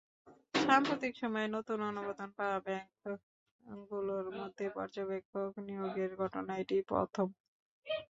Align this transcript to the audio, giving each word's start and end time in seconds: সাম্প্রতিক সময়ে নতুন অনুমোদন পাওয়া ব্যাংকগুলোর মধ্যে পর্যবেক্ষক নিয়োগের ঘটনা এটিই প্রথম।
সাম্প্রতিক 0.61 1.13
সময়ে 1.21 1.47
নতুন 1.55 1.79
অনুমোদন 1.89 2.29
পাওয়া 2.37 2.57
ব্যাংকগুলোর 2.65 4.27
মধ্যে 4.39 4.65
পর্যবেক্ষক 4.77 5.51
নিয়োগের 5.67 6.11
ঘটনা 6.21 6.53
এটিই 6.61 6.83
প্রথম। 6.91 7.27